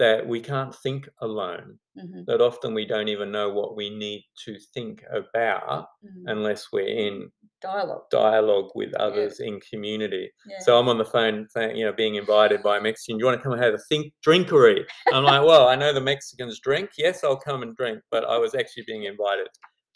that 0.02 0.26
we 0.28 0.40
can't 0.42 0.74
think 0.84 1.08
alone. 1.20 1.78
Mhm, 1.96 2.26
That 2.26 2.42
often 2.42 2.74
we 2.74 2.86
don't 2.86 3.08
even 3.08 3.32
know 3.32 3.50
what 3.50 3.76
we 3.76 3.88
need 3.90 4.22
to 4.46 4.58
think 4.74 5.04
about 5.12 5.88
mhm. 6.04 6.24
unless 6.34 6.72
we're 6.74 6.88
in 7.08 7.32
Dialogue. 7.62 8.10
dialogue 8.10 8.72
with 8.74 8.92
others 8.96 9.40
in 9.42 9.60
community. 9.72 10.32
Yeah. 10.48 10.60
So 10.62 10.80
I'm 10.80 10.90
on 10.90 10.98
the 10.98 11.06
phone, 11.06 11.48
saying, 11.50 11.76
you 11.78 11.86
know, 11.86 11.94
being 11.94 12.16
invited 12.16 12.64
by 12.64 12.78
a 12.78 12.82
Mexican. 12.82 13.20
You 13.20 13.26
want 13.26 13.38
to 13.38 13.44
come 13.44 13.54
and 13.54 13.64
have 13.64 13.76
a 13.76 13.84
think 13.90 14.12
drinkery? 14.26 14.84
I'm 15.14 15.24
like, 15.24 15.44
well, 15.46 15.68
I 15.68 15.76
know 15.76 15.94
the 15.94 16.02
Mexicans 16.02 16.60
drink. 16.60 16.90
Yes, 16.98 17.24
I'll 17.24 17.38
come 17.50 17.62
and 17.62 17.76
drink. 17.76 18.02
But 18.10 18.26
I 18.26 18.38
was 18.40 18.56
actually 18.56 18.86
being 18.88 19.04
invited 19.04 19.48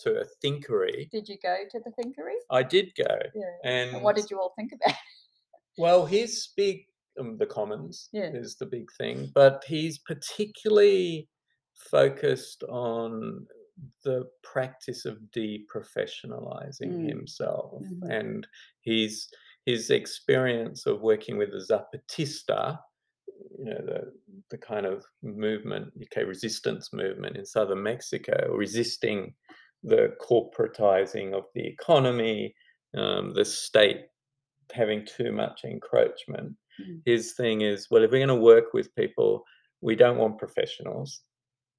to 0.04 0.20
a 0.22 0.26
thinkery. 0.44 1.10
did 1.10 1.28
you 1.28 1.38
go 1.42 1.56
to 1.72 1.80
the 1.80 1.92
Thinkery? 1.98 2.36
I 2.52 2.62
did 2.62 2.94
go, 2.96 3.16
Yeah. 3.34 3.44
and 3.64 3.96
And 3.96 4.04
what 4.04 4.16
did 4.18 4.30
you 4.30 4.38
all 4.40 4.54
think 4.58 4.72
about? 4.74 4.96
Well, 5.78 6.06
his 6.06 6.50
big, 6.56 6.86
um, 7.20 7.38
the 7.38 7.46
Commons 7.46 8.10
Yeah. 8.12 8.32
is 8.34 8.58
the 8.58 8.66
big 8.66 8.88
thing, 8.98 9.32
but 9.34 9.64
he's 9.68 9.98
particularly 10.00 11.30
focused 11.76 12.64
on 12.64 13.48
the 14.04 14.26
practice 14.44 15.06
of 15.06 15.20
deprofessionalizing 15.36 16.98
Mm. 16.98 17.08
himself 17.08 17.84
Mhm. 17.84 18.10
and 18.10 18.48
his 18.82 19.28
his 19.66 19.90
experience 19.90 20.86
of 20.86 21.02
working 21.02 21.38
with 21.38 21.52
the 21.52 21.58
Zapatista, 21.60 22.80
you 23.60 23.66
know, 23.66 23.82
the 23.86 24.14
the 24.52 24.58
kind 24.58 24.86
of 24.86 25.06
movement, 25.24 25.94
UK 25.98 26.24
resistance 26.26 26.94
movement 26.94 27.38
in 27.38 27.46
southern 27.46 27.84
Mexico, 27.84 28.54
resisting 28.56 29.36
the 29.84 30.16
corporatizing 30.22 31.34
of 31.34 31.46
the 31.56 31.66
economy, 31.68 32.56
um, 32.96 33.34
the 33.34 33.46
state 33.46 34.08
having 34.72 35.06
too 35.06 35.32
much 35.32 35.64
encroachment. 35.66 36.58
Mm. 36.82 37.02
His 37.06 37.34
thing 37.34 37.62
is, 37.62 37.88
well, 37.90 38.04
if 38.04 38.12
we're 38.12 38.26
going 38.26 38.30
to 38.30 38.36
work 38.36 38.74
with 38.74 38.96
people, 38.96 39.44
we 39.82 39.96
don't 39.96 40.18
want 40.18 40.38
professionals 40.38 41.22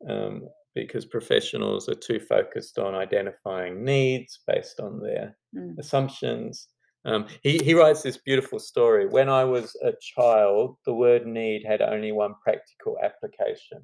um, 0.08 0.48
because 0.74 1.04
professionals 1.04 1.88
are 1.88 1.94
too 1.94 2.20
focused 2.20 2.78
on 2.78 2.94
identifying 2.94 3.84
needs 3.84 4.40
based 4.46 4.80
on 4.80 5.00
their 5.00 5.36
Mm. 5.54 5.78
assumptions. 5.78 6.68
Um, 7.06 7.26
he, 7.42 7.58
he 7.58 7.72
writes 7.72 8.02
this 8.02 8.18
beautiful 8.18 8.58
story. 8.58 9.06
When 9.06 9.28
I 9.28 9.44
was 9.44 9.74
a 9.82 9.92
child, 10.00 10.76
the 10.84 10.92
word 10.92 11.26
need 11.26 11.64
had 11.64 11.80
only 11.80 12.12
one 12.12 12.34
practical 12.42 12.98
application 13.02 13.80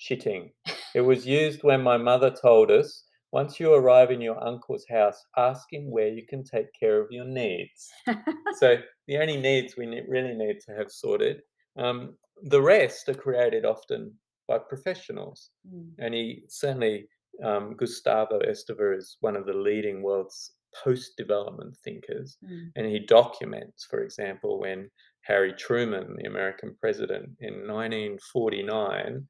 shitting. 0.00 0.50
It 0.94 1.02
was 1.02 1.26
used 1.26 1.62
when 1.62 1.82
my 1.82 1.96
mother 1.96 2.30
told 2.30 2.70
us 2.70 3.04
once 3.32 3.58
you 3.58 3.74
arrive 3.74 4.10
in 4.10 4.20
your 4.20 4.42
uncle's 4.42 4.86
house, 4.88 5.24
ask 5.36 5.72
him 5.72 5.90
where 5.90 6.08
you 6.08 6.24
can 6.26 6.44
take 6.44 6.72
care 6.78 7.00
of 7.00 7.10
your 7.10 7.24
needs. 7.24 7.90
so 8.58 8.76
the 9.08 9.18
only 9.18 9.36
needs 9.36 9.76
we 9.76 9.86
really 10.08 10.34
need 10.34 10.60
to 10.66 10.72
have 10.76 10.90
sorted. 10.90 11.40
Um, 11.78 12.16
the 12.44 12.62
rest 12.62 13.08
are 13.08 13.14
created 13.14 13.64
often 13.64 14.12
by 14.48 14.58
professionals. 14.58 15.50
Mm. 15.68 15.90
And 15.98 16.14
he 16.14 16.44
certainly, 16.48 17.08
um, 17.44 17.74
Gustavo 17.76 18.40
Esteva 18.40 18.96
is 18.96 19.16
one 19.20 19.36
of 19.36 19.46
the 19.46 19.52
leading 19.52 20.02
world's 20.02 20.52
post 20.84 21.16
development 21.16 21.76
thinkers. 21.84 22.38
Mm. 22.44 22.70
And 22.76 22.86
he 22.86 23.00
documents, 23.00 23.86
for 23.88 24.02
example, 24.02 24.60
when 24.60 24.90
Harry 25.22 25.52
Truman, 25.52 26.16
the 26.16 26.28
American 26.28 26.76
president 26.80 27.30
in 27.40 27.66
1949, 27.66 29.26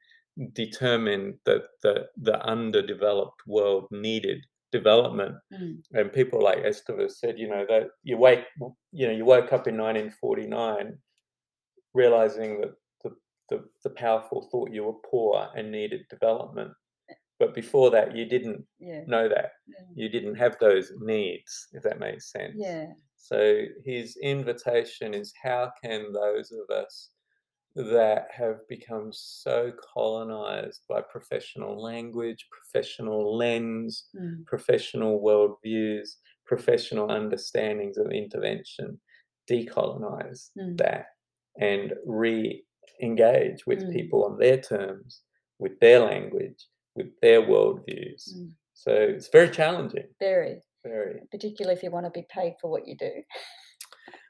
determined 0.52 1.34
that 1.46 1.62
the, 1.82 2.06
the 2.16 2.40
underdeveloped 2.44 3.40
world 3.46 3.86
needed 3.90 4.44
development. 4.72 5.36
Mm. 5.52 5.78
And 5.94 6.12
people 6.12 6.42
like 6.42 6.58
Esteva 6.64 7.10
said, 7.10 7.38
you 7.38 7.48
know, 7.48 7.64
that 7.68 7.88
you 8.02 8.16
wake, 8.18 8.44
you 8.92 9.06
know, 9.06 9.12
you 9.14 9.24
woke 9.24 9.52
up 9.52 9.66
in 9.66 9.76
1949 9.76 10.98
realizing 11.94 12.60
that 12.60 12.74
the, 13.02 13.10
the, 13.48 13.64
the 13.84 13.90
powerful 13.90 14.48
thought 14.50 14.72
you 14.72 14.84
were 14.84 15.00
poor 15.10 15.48
and 15.56 15.70
needed 15.72 16.02
development. 16.10 16.72
But 17.38 17.54
before 17.54 17.90
that, 17.90 18.16
you 18.16 18.24
didn't 18.24 18.64
Yeah. 18.78 19.02
know 19.06 19.28
that. 19.28 19.52
Yeah. 19.66 19.84
You 19.94 20.08
didn't 20.08 20.36
have 20.36 20.58
those 20.58 20.92
needs, 21.00 21.68
if 21.72 21.82
that 21.82 21.98
makes 21.98 22.32
sense. 22.32 22.54
Yeah. 22.56 22.86
So 23.16 23.64
his 23.84 24.16
invitation 24.22 25.14
is 25.14 25.32
how 25.42 25.70
can 25.82 26.12
those 26.12 26.52
of 26.52 26.74
us 26.74 27.10
that 27.76 28.30
have 28.32 28.66
become 28.68 29.10
so 29.12 29.70
colonized 29.94 30.80
by 30.88 31.02
professional 31.02 31.80
language, 31.80 32.48
professional 32.50 33.36
lens, 33.36 34.08
Mm. 34.16 34.46
professional 34.46 35.20
worldviews, 35.20 36.16
professional 36.46 37.10
understandings 37.10 37.98
of 37.98 38.10
intervention, 38.10 38.98
decolonize 39.50 40.50
Mm. 40.58 40.76
that 40.78 41.06
and 41.60 41.94
re 42.06 42.64
engage 43.02 43.66
with 43.66 43.80
Mm. 43.84 43.92
people 43.92 44.24
on 44.24 44.38
their 44.38 44.58
terms, 44.58 45.22
with 45.58 45.78
their 45.80 46.00
language, 46.00 46.66
with 46.94 47.12
their 47.20 47.42
worldviews. 47.42 48.22
Mm. 48.34 48.52
So 48.72 48.92
it's 48.94 49.28
very 49.28 49.50
challenging, 49.50 50.08
Very. 50.18 50.62
very. 50.82 51.20
Particularly 51.30 51.76
if 51.76 51.82
you 51.82 51.90
want 51.90 52.06
to 52.06 52.10
be 52.10 52.26
paid 52.30 52.54
for 52.60 52.70
what 52.70 52.86
you 52.88 52.96
do. 52.96 53.22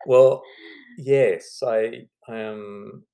Well, 0.07 0.43
yes, 0.99 1.63
I 1.63 2.09
I 2.29 2.39
am. 2.39 3.07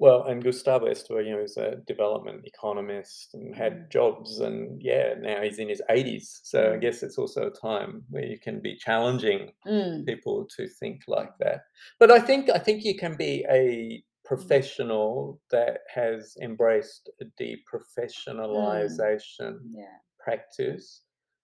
Well, 0.00 0.24
and 0.24 0.42
Gustavo 0.42 0.86
you 0.86 1.30
know, 1.30 1.40
is 1.42 1.58
a 1.58 1.76
development 1.86 2.46
economist 2.46 3.34
and 3.34 3.54
had 3.54 3.72
Mm. 3.74 3.90
jobs, 3.90 4.40
and 4.40 4.80
yeah, 4.80 5.12
now 5.20 5.42
he's 5.42 5.58
in 5.58 5.68
his 5.68 5.82
eighties. 5.90 6.40
So 6.42 6.72
I 6.72 6.76
Mm. 6.76 6.80
guess 6.80 7.02
it's 7.02 7.18
also 7.18 7.48
a 7.48 7.50
time 7.50 8.02
where 8.08 8.24
you 8.24 8.38
can 8.38 8.60
be 8.60 8.76
challenging 8.76 9.52
Mm. 9.66 10.06
people 10.06 10.46
to 10.56 10.66
think 10.66 11.02
like 11.06 11.36
that. 11.40 11.64
But 11.98 12.10
I 12.10 12.18
think 12.18 12.48
I 12.48 12.58
think 12.58 12.82
you 12.82 12.96
can 12.96 13.14
be 13.14 13.44
a 13.50 14.02
professional 14.24 15.38
that 15.50 15.82
has 15.94 16.34
embraced 16.40 17.10
a 17.20 17.26
deprofessionalization 17.38 19.58
Yeah. 19.74 19.98
practice. 20.18 21.02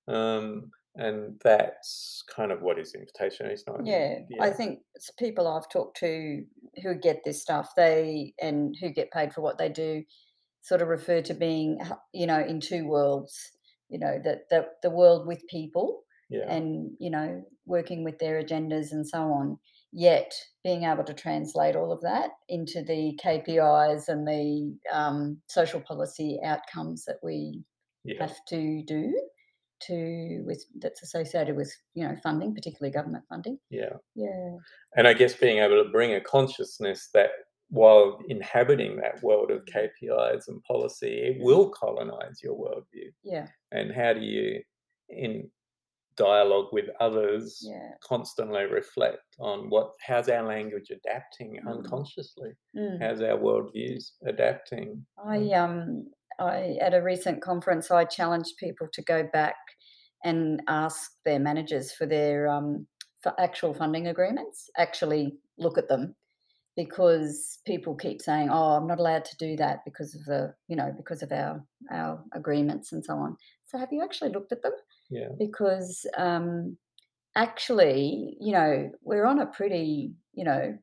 Um, 0.09 0.71
and 0.97 1.39
that's 1.45 2.25
kind 2.35 2.51
of 2.51 2.63
what 2.63 2.79
his 2.79 2.95
invitation 2.95 3.47
is. 3.47 3.65
Not 3.67 3.87
Yeah, 3.87 4.21
I 4.41 4.51
think 4.51 4.81
it's 4.95 5.11
people 5.13 5.47
I've 5.47 5.69
talked 5.69 5.99
to 5.99 6.43
who 6.83 6.95
get 6.95 7.21
this 7.25 7.43
stuff, 7.43 7.73
they 7.77 8.35
and 8.41 8.75
who 8.81 8.91
get 8.91 9.11
paid 9.11 9.33
for 9.33 9.43
what 9.43 9.59
they 9.59 9.69
do, 9.69 10.03
sort 10.63 10.83
of 10.83 10.89
refer 10.89 11.21
to 11.23 11.35
being, 11.35 11.79
you 12.13 12.27
know, 12.27 12.41
in 12.41 12.61
two 12.61 12.87
worlds. 12.87 13.53
You 13.89 14.01
know, 14.01 14.19
that 14.25 14.49
the 14.51 14.67
the 14.83 14.91
world 14.91 15.27
with 15.27 15.47
people 15.49 16.03
yeah, 16.29 16.51
and 16.53 16.91
you 16.99 17.11
know 17.11 17.45
working 17.67 18.03
with 18.03 18.19
their 18.19 18.43
agendas 18.43 18.93
and 18.93 19.07
so 19.07 19.19
on. 19.19 19.59
Yet 19.93 20.35
being 20.65 20.83
able 20.83 21.05
to 21.05 21.15
translate 21.15 21.77
all 21.77 21.93
of 21.93 22.01
that 22.03 22.31
into 22.49 22.83
the 22.83 23.19
KPIs 23.23 24.09
and 24.09 24.27
the 24.27 24.77
um, 24.93 25.39
social 25.49 25.81
policy 25.81 26.39
outcomes 26.45 27.05
that 27.05 27.17
we 27.23 27.63
yeah, 28.05 28.21
have 28.21 28.37
to 28.49 28.83
do 28.83 29.15
to 29.81 30.43
with 30.47 30.65
that's 30.81 31.03
associated 31.03 31.57
with 31.57 31.73
you 31.95 32.07
know 32.07 32.17
funding, 32.23 32.55
particularly 32.55 32.93
government 32.93 33.25
funding. 33.29 33.59
yeah. 33.71 33.97
Yeah. 34.15 34.57
And 34.97 35.07
I 35.07 35.13
guess 35.13 35.35
being 35.35 35.59
able 35.59 35.83
to 35.85 35.91
bring 35.91 36.15
a 36.15 36.21
consciousness 36.21 37.09
that 37.15 37.31
while 37.69 38.19
inhabiting 38.29 38.97
that 38.97 39.23
world 39.23 39.51
of 39.51 39.65
KPIs 39.67 40.47
and 40.49 40.63
policy, 40.63 41.09
it 41.29 41.43
will 41.43 41.69
colonize 41.71 42.41
your 42.43 42.55
worldview. 42.57 43.11
Yeah. 43.25 43.49
And 43.73 43.93
how 43.93 44.13
do 44.13 44.21
you 44.21 44.63
in 45.09 45.51
dialogue 46.17 46.69
with 46.73 46.87
others 47.01 47.61
Yeah. 47.69 47.91
constantly 48.03 48.65
reflect 48.65 49.37
on 49.39 49.69
what 49.69 49.93
how's 50.01 50.29
our 50.31 50.43
language 50.47 50.91
adapting 50.91 51.61
Mm. 51.63 51.69
unconsciously 51.69 52.53
Mm. 52.75 52.99
how's 53.03 53.21
our 53.21 53.37
worldviews 53.39 54.13
adapting 54.25 55.05
I 55.23 55.51
um 55.51 56.09
I 56.39 56.77
at 56.81 56.95
a 56.95 57.03
recent 57.03 57.43
conference 57.43 57.91
I 57.91 58.05
challenged 58.05 58.57
people 58.59 58.89
to 58.93 59.03
go 59.03 59.29
back 59.33 59.57
and 60.25 60.63
ask 60.69 61.13
their 61.25 61.39
managers 61.39 61.93
for 61.93 62.07
their 62.07 62.49
um 62.49 62.87
for 63.23 63.33
actual 63.41 63.75
funding 63.75 64.07
agreements. 64.09 64.71
Actually 64.77 65.39
look 65.59 65.79
at 65.79 65.89
them 65.89 66.15
because 66.77 67.59
people 67.67 67.95
keep 67.95 68.21
saying, 68.21 68.51
"Oh, 68.51 68.77
I'm 68.77 68.87
not 68.87 68.99
allowed 68.99 69.25
to 69.27 69.37
do 69.37 69.57
that 69.57 69.81
because 69.85 70.15
of 70.15 70.25
the 70.25 70.55
you 70.69 70.77
know 70.77 70.93
because 70.97 71.23
of 71.23 71.33
our 71.33 71.65
our 71.91 72.23
agreements 72.33 72.93
and 72.93 73.05
so 73.05 73.15
on." 73.15 73.37
So 73.65 73.79
have 73.79 73.93
you 73.93 74.03
actually 74.03 74.31
looked 74.31 74.53
at 74.53 74.63
them? 74.63 74.73
yeah 75.11 75.29
Because 75.39 76.07
um, 76.17 76.77
actually, 77.35 78.37
you 78.41 78.53
know, 78.53 78.91
we're 79.03 79.27
on 79.27 79.41
a 79.41 79.47
pretty 79.47 80.13
you 80.35 80.45
know 80.45 80.79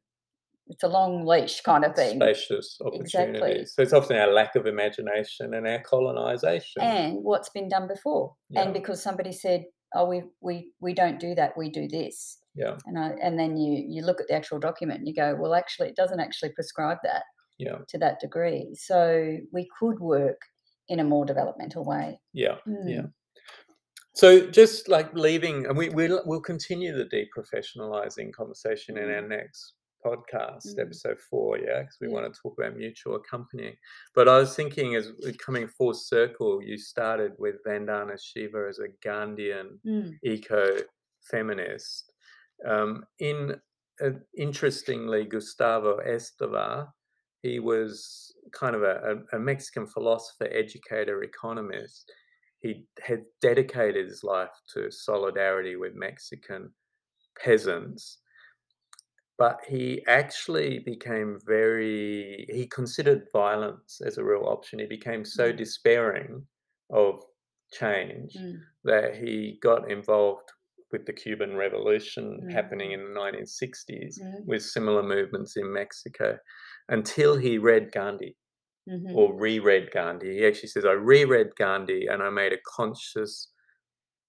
it's 0.68 0.84
a 0.84 0.88
long 0.88 1.26
leash 1.26 1.62
kind 1.62 1.84
of 1.84 1.96
thing. 1.96 2.20
spacious 2.20 2.78
opportunities. 2.82 3.14
Exactly. 3.14 3.66
so 3.66 3.82
it's 3.82 3.94
often 3.94 4.18
our 4.18 4.32
lack 4.32 4.56
of 4.56 4.66
imagination 4.66 5.54
and 5.54 5.68
our 5.68 5.80
colonization. 5.80 6.82
And 6.82 7.24
what's 7.24 7.50
been 7.50 7.70
done 7.70 7.88
before. 7.88 8.36
Yeah. 8.50 8.64
and 8.64 8.74
because 8.74 9.02
somebody 9.02 9.32
said 9.32 9.66
oh 9.96 10.06
we 10.06 10.24
we 10.42 10.72
we 10.80 10.94
don't 10.94 11.20
do 11.20 11.36
that 11.36 11.58
we 11.58 11.70
do 11.70 11.88
this. 11.88 12.40
Yeah. 12.56 12.78
And 12.86 12.98
I, 12.98 13.12
and 13.22 13.38
then 13.38 13.58
you 13.58 13.84
you 13.88 14.04
look 14.04 14.22
at 14.22 14.28
the 14.28 14.36
actual 14.36 14.60
document 14.60 15.00
and 15.00 15.08
you 15.08 15.14
go 15.14 15.36
well 15.40 15.54
actually 15.54 15.90
it 15.90 15.96
doesn't 15.96 16.20
actually 16.20 16.52
prescribe 16.52 17.00
that 17.04 17.24
yeah. 17.58 17.78
to 17.90 17.98
that 18.00 18.20
degree. 18.20 18.76
So 18.76 19.38
we 19.52 19.68
could 19.80 20.00
work 20.00 20.42
in 20.88 21.00
a 21.00 21.04
more 21.04 21.26
developmental 21.26 21.84
way. 21.84 22.20
Yeah. 22.34 22.56
Mm, 22.68 22.88
yeah. 22.88 23.06
So 24.16 24.48
just 24.48 24.88
like 24.88 25.14
leaving 25.14 25.66
and 25.66 25.78
we 25.78 25.90
we'll, 25.90 26.22
we'll 26.26 26.42
continue 26.42 26.96
the 26.96 27.06
deprofessionalizing 27.06 28.32
conversation 28.32 28.98
in 28.98 29.10
our 29.10 29.28
next 29.28 29.74
podcast 30.06 30.66
Mm. 30.66 30.80
episode 30.80 31.20
four 31.20 31.58
yeah 31.58 31.82
because 31.82 31.98
we 32.02 32.08
Yeah. 32.08 32.14
want 32.14 32.32
to 32.34 32.40
talk 32.42 32.56
about 32.58 32.76
mutual 32.78 33.16
accompanying 33.16 33.76
but 34.16 34.28
i 34.30 34.38
was 34.38 34.56
thinking 34.56 34.96
as 34.96 35.12
coming 35.46 35.68
full 35.68 35.94
circle 35.94 36.62
you 36.62 36.78
started 36.78 37.34
with 37.38 37.56
vandana 37.66 38.18
shiva 38.22 38.66
as 38.70 38.80
a 38.80 38.90
gandhian 39.08 39.80
mm, 39.86 40.20
eco 40.24 40.66
feminist 41.22 42.14
um, 42.66 43.06
in 43.20 43.60
uh, 44.02 44.12
interestingly 44.38 45.26
gustavo 45.26 46.00
esteva 46.06 46.92
he 47.42 47.60
was 47.60 48.34
kind 48.54 48.76
of 48.76 48.84
a, 48.84 49.22
a 49.34 49.40
mexican 49.40 49.86
philosopher 49.88 50.48
educator 50.52 51.24
economist 51.24 52.12
he 52.60 52.88
had 53.02 53.24
dedicated 53.42 54.08
his 54.08 54.24
life 54.24 54.56
to 54.74 54.90
solidarity 54.90 55.76
with 55.76 55.94
Mexican 55.96 56.74
peasants. 57.38 58.20
But 59.38 59.62
he 59.68 60.06
actually 60.08 60.80
became 60.80 61.40
very, 61.46 62.46
he 62.50 62.68
considered 62.68 63.28
violence 63.34 64.00
as 64.06 64.18
a 64.18 64.24
real 64.24 64.46
option. 64.46 64.80
He 64.80 64.86
became 64.86 65.26
so 65.26 65.52
Mm. 65.52 65.58
despairing 65.58 66.48
of 66.92 67.20
change 67.72 68.34
mm, 68.34 68.66
that 68.84 69.16
he 69.16 69.60
got 69.62 69.90
involved 69.92 70.50
with 70.92 71.06
the 71.06 71.14
Cuban 71.14 71.56
Revolution 71.58 72.46
happening 72.50 72.92
Mm. 72.92 72.94
in 72.94 73.04
the 73.06 73.10
1960s 73.14 74.24
mm, 74.24 74.44
with 74.46 74.62
similar 74.64 75.02
movements 75.04 75.58
in 75.58 75.72
Mexico 75.74 76.38
until 76.90 77.36
he 77.38 77.58
read 77.58 77.92
Gandhi 77.92 78.38
mhm, 78.86 79.14
or 79.14 79.40
reread 79.40 79.92
Gandhi. 79.92 80.38
He 80.40 80.46
actually 80.46 80.70
says, 80.70 80.86
I 80.86 80.94
reread 80.94 81.56
Gandhi 81.56 82.08
and 82.08 82.24
I 82.24 82.30
made 82.30 82.54
a 82.54 82.58
conscious 82.76 83.53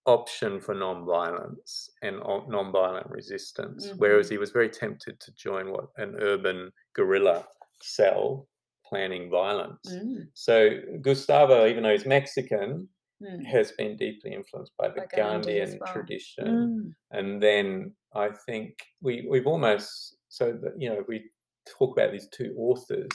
option 0.07 0.61
for 0.61 0.75
non-violence 0.75 1.91
and 2.03 2.19
non-violent 2.19 3.09
resistance. 3.11 3.93
Whereas 3.97 4.29
he 4.29 4.39
was 4.39 4.51
very 4.51 4.69
tempted 4.69 5.21
to 5.21 5.33
join 5.35 5.71
what 5.71 5.89
an 5.97 6.17
urban 6.21 6.73
guerrilla 6.95 7.45
cell 7.81 8.49
planning 8.87 9.31
violence. 9.31 9.89
mm, 9.89 10.29
So 10.35 10.81
Gustavo, 11.01 11.67
even 11.67 11.83
though 11.83 11.93
he's 11.93 12.07
Mexican, 12.07 12.89
mm, 13.23 13.45
has 13.47 13.73
been 13.73 13.97
deeply 13.97 14.33
influenced 14.35 14.77
by 14.77 14.89
the 14.89 15.03
as 15.03 15.09
Gandhian 15.17 15.81
well. 15.81 15.93
tradition 15.93 16.47
mm, 16.47 16.95
and 17.11 17.43
then 17.43 17.95
I 18.15 18.31
think 18.47 18.79
we 19.01 19.27
we've 19.29 19.47
almost 19.47 20.17
so 20.29 20.53
that 20.53 20.75
you 20.81 20.89
know 20.89 21.05
we 21.09 21.31
talk 21.67 21.97
about 21.97 22.13
these 22.13 22.29
two 22.29 22.55
authors, 22.59 23.09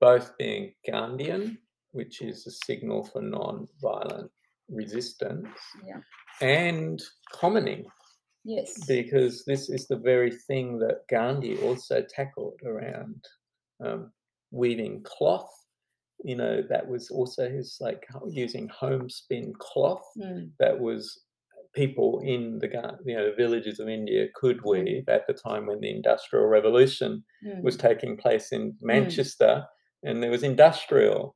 both 0.00 0.36
being 0.38 0.74
Gandhian, 0.88 1.58
which 1.92 2.22
is 2.22 2.46
a 2.46 2.50
signal 2.50 3.04
for 3.04 3.20
non-violent 3.22 4.30
resistance, 4.68 5.48
yeah. 5.86 6.00
and 6.40 7.02
commoning, 7.32 7.86
yes. 8.44 8.84
Because 8.86 9.44
this 9.44 9.68
is 9.68 9.86
the 9.86 9.96
very 9.96 10.32
thing 10.46 10.78
that 10.78 11.06
Gandhi 11.08 11.58
also 11.58 12.02
tackled 12.08 12.60
around 12.64 13.24
um, 13.84 14.12
weaving 14.50 15.02
cloth. 15.04 15.50
You 16.24 16.36
know 16.36 16.62
that 16.68 16.86
was 16.86 17.10
also 17.10 17.48
his 17.48 17.78
like 17.80 18.06
using 18.28 18.68
homespin 18.68 19.52
cloth 19.58 20.04
mm, 20.16 20.50
that 20.60 20.78
was 20.78 21.20
people 21.74 22.20
in 22.24 22.58
the 22.60 22.68
you 23.04 23.16
know 23.16 23.30
the 23.30 23.36
villages 23.36 23.80
of 23.80 23.88
India 23.88 24.26
could 24.34 24.58
Mm. 24.58 24.70
weave 24.70 25.08
at 25.08 25.26
the 25.26 25.32
time 25.32 25.66
when 25.66 25.80
the 25.80 25.90
Industrial 25.90 26.46
Revolution 26.46 27.24
mm, 27.44 27.62
was 27.62 27.76
taking 27.76 28.16
place 28.16 28.52
in 28.52 28.76
Manchester, 28.80 29.66
and 30.04 30.22
there 30.22 30.30
was 30.30 30.44
industrial 30.44 31.34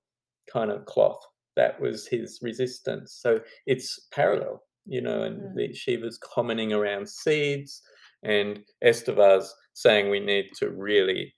kind 0.52 0.70
of 0.70 0.84
cloth 0.84 1.20
that 1.56 1.80
was 1.80 2.06
his 2.06 2.38
resistance. 2.42 3.14
So 3.20 3.40
it's 3.66 4.06
parallel, 4.12 4.62
you 4.84 5.00
know, 5.00 5.22
and 5.22 5.40
Mm. 5.40 5.54
the 5.56 5.74
Shiva's 5.74 6.18
commoning 6.18 6.72
around 6.72 7.08
seeds, 7.08 7.82
and 8.22 8.64
Esteva's 8.82 9.54
saying 9.74 10.10
we 10.10 10.20
need 10.20 10.50
to 10.58 10.70
really 10.70 11.34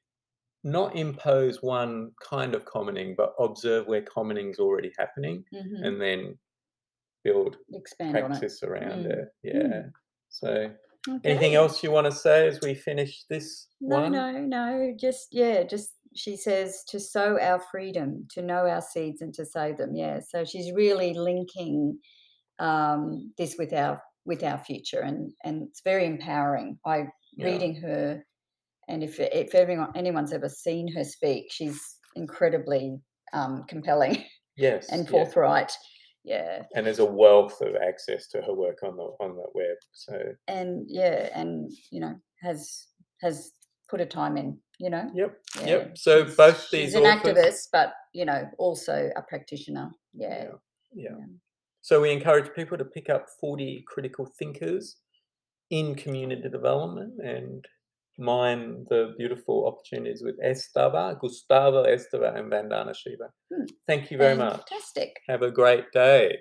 not 0.65 0.97
impose 0.97 1.63
one 1.63 2.13
kind 2.23 2.55
of 2.55 2.65
commoning, 2.67 3.15
but 3.17 3.35
observe 3.39 3.87
where 3.87 4.03
commoning 4.03 4.51
is 4.51 4.59
already 4.59 4.93
happening, 4.99 5.45
mhm, 5.53 5.85
and 5.87 6.01
then 6.01 6.39
build 7.25 7.57
expand 7.73 8.17
on 8.21 8.33
it 8.33 8.39
practice 8.39 8.63
around 8.63 9.07
Mm. 9.07 9.13
it. 9.13 9.29
Yeah. 9.43 9.83
So, 10.31 10.75
Okay. 11.09 11.31
anything 11.31 11.55
else 11.55 11.83
you 11.83 11.91
want 11.91 12.07
to 12.07 12.13
say 12.13 12.47
as 12.49 12.61
we 12.61 12.75
finish 12.75 13.25
this 13.31 13.69
No, 13.81 13.99
one? 14.01 14.13
no, 14.13 14.33
no. 14.47 14.95
Just 14.99 15.33
yeah, 15.33 15.63
just 15.63 15.95
she 16.15 16.37
says 16.37 16.83
to 16.89 16.99
sow 17.01 17.39
our 17.41 17.61
freedom, 17.71 18.27
to 18.31 18.43
know 18.43 18.67
our 18.67 18.81
seeds 18.83 19.21
and 19.21 19.33
to 19.35 19.45
sow 19.45 19.73
them. 19.73 19.95
Yeah. 19.95 20.21
So 20.21 20.45
she's 20.45 20.73
really 20.73 21.15
linking 21.15 21.99
um, 22.59 23.33
this 23.39 23.57
with 23.59 23.73
our 23.73 24.03
with 24.25 24.43
our 24.43 24.59
future, 24.59 25.01
and 25.01 25.33
and 25.45 25.63
it's 25.69 25.83
very 25.83 26.07
empowering. 26.07 26.79
I 26.85 27.07
Yeah. 27.37 27.47
reading 27.47 27.75
her, 27.77 28.25
and 28.89 29.03
if 29.03 29.21
if 29.21 29.55
everyone 29.55 29.93
anyone's 29.95 30.33
ever 30.33 30.49
seen 30.49 30.93
her 30.95 31.05
speak, 31.05 31.47
she's 31.51 31.81
incredibly 32.17 33.01
um, 33.33 33.65
compelling 33.69 34.25
Yes. 34.57 34.89
and 34.91 35.05
yeah. 35.05 35.11
forthright. 35.11 35.73
Yeah. 36.25 36.65
And 36.75 36.85
there's 36.85 36.99
a 36.99 37.05
wealth 37.05 37.61
of 37.63 37.77
access 37.77 38.27
to 38.29 38.43
her 38.43 38.53
work 38.53 38.79
on 38.83 38.97
the 38.97 39.05
on 39.21 39.37
the 39.37 39.47
web. 39.55 39.77
So, 39.93 40.35
and 40.49 40.85
yeah, 40.89 41.31
and 41.35 41.71
you 41.91 42.01
know 42.01 42.17
has 42.43 42.87
has 43.23 43.53
put 43.89 44.01
a 44.01 44.07
time 44.07 44.37
in. 44.37 44.59
You 44.79 44.91
know. 44.91 45.11
yep. 45.15 45.39
Yeah, 45.61 45.67
Yep. 45.67 45.99
So 45.99 46.25
she's- 46.25 46.37
both 46.37 46.61
she's 46.69 46.71
these 46.71 46.95
an 46.95 47.05
authors- 47.05 47.37
activist, 47.37 47.69
but 47.73 47.93
you 48.13 48.25
know, 48.25 48.49
also 48.59 49.11
a 49.17 49.23
practitioner. 49.23 49.91
Yeah. 50.15 50.45
Yeah. 50.95 51.11
Yeah. 51.11 51.25
So 51.83 52.01
we 52.01 52.11
encourage 52.13 52.53
people 52.55 52.79
to 52.79 52.85
pick 52.85 53.09
up 53.11 53.27
40 53.41 53.83
critical 53.87 54.27
thinkers 54.39 54.97
in 55.71 55.95
community 55.95 56.49
development 56.49 57.19
and 57.23 57.65
mine 58.19 58.85
the 58.91 59.15
beautiful 59.17 59.67
opportunities 59.67 60.23
with 60.23 60.39
Esteva, 60.41 61.19
Gustavo 61.21 61.85
Esteva, 61.85 62.37
and 62.37 62.51
Vandana 62.51 62.95
Shiva. 62.95 63.31
Hmm. 63.53 63.65
Thank 63.87 64.11
you 64.11 64.17
very 64.19 64.37
much. 64.37 64.57
Fantastic. 64.69 65.21
Have 65.29 65.43
a 65.43 65.51
great 65.51 65.91
day. 65.93 66.39